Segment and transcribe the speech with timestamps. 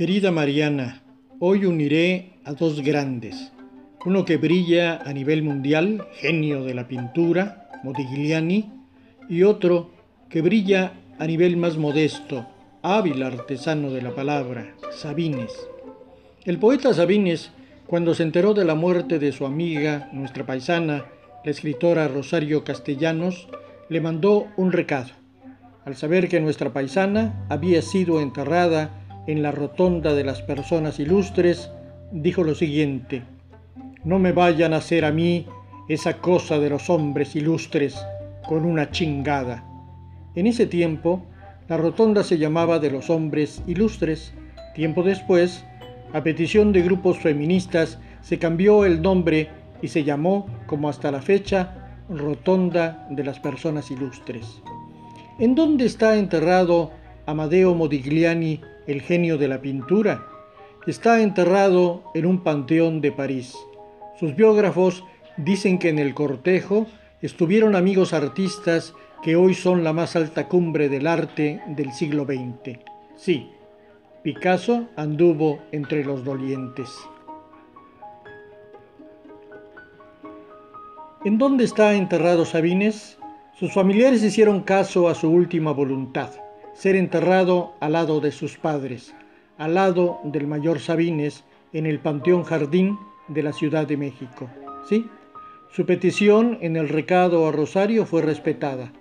[0.00, 1.02] Querida Mariana,
[1.40, 3.52] hoy uniré a dos grandes,
[4.06, 8.72] uno que brilla a nivel mundial, genio de la pintura, Modigliani,
[9.28, 9.90] y otro
[10.30, 12.46] que brilla a nivel más modesto,
[12.80, 15.52] hábil artesano de la palabra, Sabines.
[16.46, 17.52] El poeta Sabines,
[17.86, 21.04] cuando se enteró de la muerte de su amiga, nuestra paisana,
[21.44, 23.48] la escritora Rosario Castellanos,
[23.90, 25.10] le mandó un recado.
[25.84, 31.70] Al saber que nuestra paisana había sido enterrada en la rotonda de las personas ilustres,
[32.12, 33.22] dijo lo siguiente,
[34.04, 35.46] no me vayan a hacer a mí
[35.88, 38.00] esa cosa de los hombres ilustres
[38.48, 39.64] con una chingada.
[40.34, 41.22] En ese tiempo,
[41.68, 44.32] la rotonda se llamaba de los hombres ilustres.
[44.74, 45.64] Tiempo después,
[46.12, 49.48] a petición de grupos feministas, se cambió el nombre
[49.82, 51.76] y se llamó, como hasta la fecha,
[52.08, 54.60] Rotonda de las Personas Ilustres.
[55.38, 56.90] ¿En dónde está enterrado
[57.26, 60.26] Amadeo Modigliani, el genio de la pintura?
[60.86, 63.56] Está enterrado en un panteón de París.
[64.18, 65.04] Sus biógrafos
[65.36, 66.86] dicen que en el cortejo
[67.22, 72.78] estuvieron amigos artistas que hoy son la más alta cumbre del arte del siglo XX.
[73.16, 73.50] Sí,
[74.22, 76.90] Picasso anduvo entre los dolientes.
[81.24, 83.18] ¿En dónde está enterrado Sabines?
[83.58, 86.30] Sus familiares hicieron caso a su última voluntad,
[86.74, 89.14] ser enterrado al lado de sus padres,
[89.58, 94.48] al lado del mayor Sabines, en el Panteón Jardín de la Ciudad de México.
[94.88, 95.06] ¿Sí?
[95.70, 98.92] Su petición en el recado a Rosario fue respetada.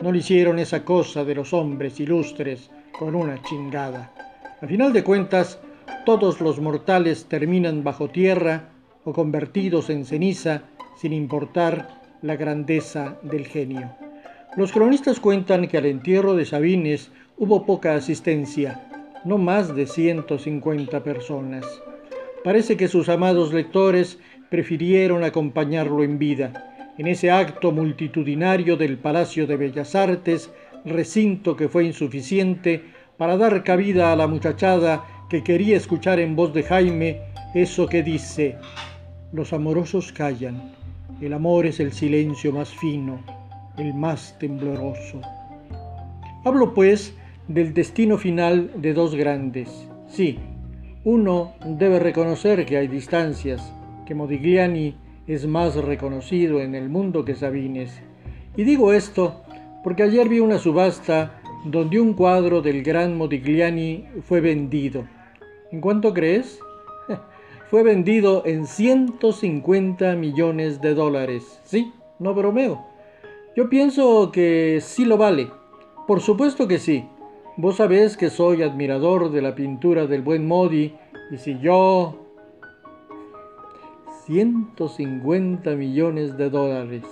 [0.00, 4.12] No le hicieron esa cosa de los hombres ilustres con una chingada.
[4.60, 5.60] A final de cuentas,
[6.04, 8.70] todos los mortales terminan bajo tierra
[9.04, 10.62] o convertidos en ceniza
[10.96, 14.05] sin importar la grandeza del genio.
[14.56, 18.88] Los cronistas cuentan que al entierro de Sabines hubo poca asistencia,
[19.26, 21.66] no más de 150 personas.
[22.42, 24.18] Parece que sus amados lectores
[24.48, 30.50] prefirieron acompañarlo en vida, en ese acto multitudinario del Palacio de Bellas Artes,
[30.86, 32.82] recinto que fue insuficiente
[33.18, 37.20] para dar cabida a la muchachada que quería escuchar en voz de Jaime
[37.54, 38.56] eso que dice,
[39.32, 40.72] los amorosos callan,
[41.20, 43.35] el amor es el silencio más fino,
[43.78, 45.20] el más tembloroso.
[46.44, 47.14] Hablo pues
[47.48, 49.88] del destino final de dos grandes.
[50.08, 50.38] Sí,
[51.04, 53.72] uno debe reconocer que hay distancias,
[54.06, 58.00] que Modigliani es más reconocido en el mundo que Sabines.
[58.56, 59.42] Y digo esto
[59.82, 65.04] porque ayer vi una subasta donde un cuadro del gran Modigliani fue vendido.
[65.70, 66.60] ¿En cuánto crees?
[67.70, 71.60] fue vendido en 150 millones de dólares.
[71.64, 72.95] Sí, no bromeo.
[73.56, 75.50] Yo pienso que sí lo vale.
[76.06, 77.08] Por supuesto que sí.
[77.56, 80.94] Vos sabés que soy admirador de la pintura del buen Modi
[81.30, 82.18] y si yo...
[84.26, 87.04] 150 millones de dólares.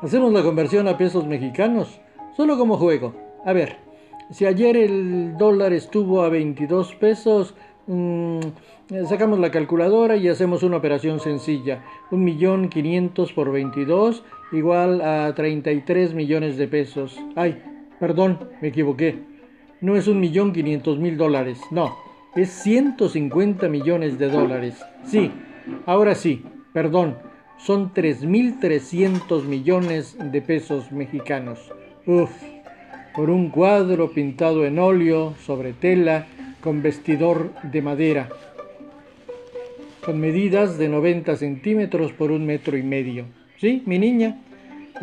[0.00, 2.00] Hacemos la conversión a pesos mexicanos,
[2.36, 3.12] solo como juego.
[3.44, 3.78] A ver,
[4.30, 8.40] si ayer el dólar estuvo a 22 pesos, Mm,
[9.08, 11.84] sacamos la calculadora y hacemos una operación sencilla.
[12.10, 17.18] Un millón quinientos por 22 igual a 33 millones de pesos.
[17.36, 17.62] Ay,
[18.00, 19.18] perdón, me equivoqué.
[19.80, 21.94] No es un millón quinientos mil dólares, no,
[22.34, 24.82] es 150 millones de dólares.
[25.04, 25.30] Sí,
[25.84, 27.18] ahora sí, perdón,
[27.58, 31.70] son 3.300 millones de pesos mexicanos.
[32.06, 32.30] Uf,
[33.14, 36.26] por un cuadro pintado en óleo sobre tela
[36.64, 38.30] con vestidor de madera,
[40.02, 43.26] con medidas de 90 centímetros por un metro y medio.
[43.58, 44.40] ¿Sí, mi niña?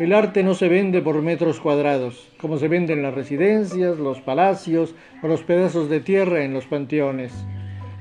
[0.00, 4.96] El arte no se vende por metros cuadrados, como se venden las residencias, los palacios
[5.22, 7.32] o los pedazos de tierra en los panteones.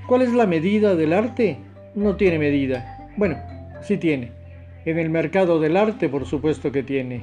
[0.07, 1.59] ¿Cuál es la medida del arte?
[1.93, 3.11] No tiene medida.
[3.15, 3.37] Bueno,
[3.83, 4.31] sí tiene.
[4.85, 7.21] En el mercado del arte, por supuesto que tiene.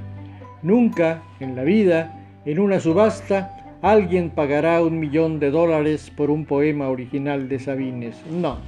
[0.62, 6.44] Nunca en la vida, en una subasta, alguien pagará un millón de dólares por un
[6.46, 8.16] poema original de Sabines.
[8.30, 8.58] No.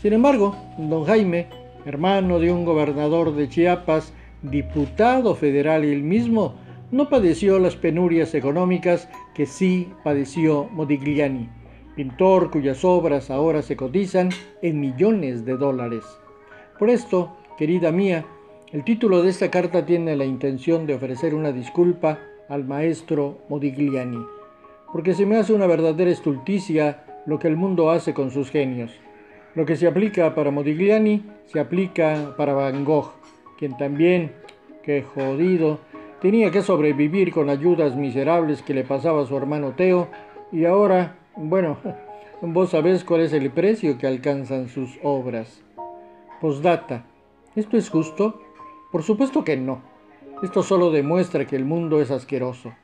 [0.00, 1.46] Sin embargo, don Jaime,
[1.84, 4.12] hermano de un gobernador de Chiapas,
[4.42, 6.54] diputado federal y él mismo,
[6.92, 11.48] no padeció las penurias económicas que sí padeció Modigliani,
[11.96, 14.30] pintor cuyas obras ahora se cotizan
[14.62, 16.04] en millones de dólares.
[16.78, 18.24] Por esto, querida mía,
[18.72, 22.18] el título de esta carta tiene la intención de ofrecer una disculpa
[22.48, 24.33] al maestro Modigliani
[24.94, 28.92] porque se me hace una verdadera estulticia lo que el mundo hace con sus genios.
[29.56, 33.10] Lo que se aplica para Modigliani se aplica para Van Gogh,
[33.58, 34.30] quien también,
[34.84, 35.80] qué jodido,
[36.20, 40.06] tenía que sobrevivir con ayudas miserables que le pasaba a su hermano Teo
[40.52, 41.76] y ahora, bueno,
[42.40, 45.64] vos sabés cuál es el precio que alcanzan sus obras.
[46.40, 47.04] Postdata.
[47.56, 48.40] ¿Esto es justo?
[48.92, 49.82] Por supuesto que no.
[50.44, 52.74] Esto solo demuestra que el mundo es asqueroso.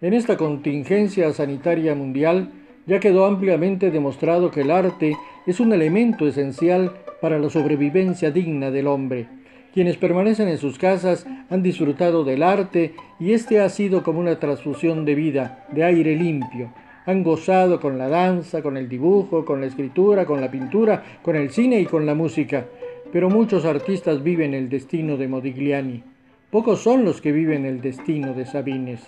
[0.00, 2.52] En esta contingencia sanitaria mundial
[2.86, 8.70] ya quedó ampliamente demostrado que el arte es un elemento esencial para la sobrevivencia digna
[8.70, 9.26] del hombre.
[9.74, 14.38] Quienes permanecen en sus casas han disfrutado del arte y este ha sido como una
[14.38, 16.72] transfusión de vida, de aire limpio.
[17.04, 21.34] Han gozado con la danza, con el dibujo, con la escritura, con la pintura, con
[21.34, 22.66] el cine y con la música.
[23.10, 26.04] Pero muchos artistas viven el destino de Modigliani.
[26.52, 29.00] Pocos son los que viven el destino de Sabines.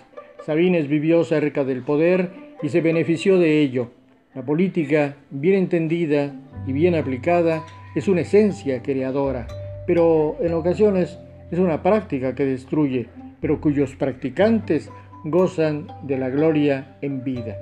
[0.45, 2.31] Sabines vivió cerca del poder
[2.63, 3.91] y se benefició de ello.
[4.33, 6.33] La política, bien entendida
[6.65, 7.63] y bien aplicada,
[7.95, 9.47] es una esencia creadora,
[9.85, 11.19] pero en ocasiones
[11.51, 13.07] es una práctica que destruye,
[13.41, 14.89] pero cuyos practicantes
[15.25, 17.57] gozan de la gloria en vida.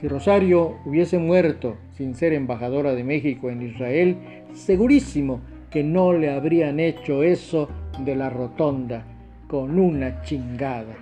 [0.00, 4.16] Si Rosario hubiese muerto sin ser embajadora de México en Israel,
[4.52, 5.40] segurísimo
[5.70, 7.68] que no le habrían hecho eso
[7.98, 9.04] de la rotonda
[9.48, 10.94] con una chingada.